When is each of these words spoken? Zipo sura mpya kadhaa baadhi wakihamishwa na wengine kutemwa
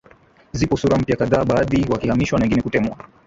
Zipo 0.51 0.75
sura 0.77 0.97
mpya 0.97 1.15
kadhaa 1.15 1.45
baadhi 1.45 1.85
wakihamishwa 1.89 2.39
na 2.39 2.43
wengine 2.43 2.61
kutemwa 2.61 2.97